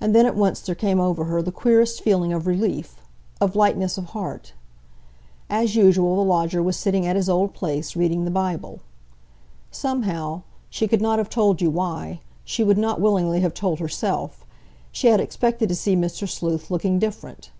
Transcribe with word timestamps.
And 0.00 0.12
then 0.12 0.26
at 0.26 0.34
once 0.34 0.58
there 0.60 0.74
came 0.74 0.98
over 0.98 1.26
her 1.26 1.40
the 1.40 1.52
queerest 1.52 2.02
feeling 2.02 2.32
of 2.32 2.48
relief, 2.48 2.96
of 3.40 3.54
lightness 3.54 3.96
of 3.96 4.06
heart. 4.06 4.54
As 5.48 5.76
usual, 5.76 6.16
the 6.16 6.24
lodger 6.24 6.60
was 6.60 6.76
sitting 6.76 7.06
at 7.06 7.14
his 7.14 7.28
old 7.28 7.54
place, 7.54 7.94
reading 7.94 8.24
the 8.24 8.32
Bible. 8.32 8.80
Somehow—she 9.70 10.88
could 10.88 11.00
not 11.00 11.20
have 11.20 11.30
told 11.30 11.62
you 11.62 11.70
why, 11.70 12.18
she 12.44 12.64
would 12.64 12.76
not 12.76 13.00
willingly 13.00 13.38
have 13.38 13.54
told 13.54 13.78
herself—she 13.78 15.06
had 15.06 15.20
expected 15.20 15.68
to 15.68 15.76
see 15.76 15.94
Mr. 15.94 16.28
Sleuth 16.28 16.68
looking 16.68 16.98
different. 16.98 17.52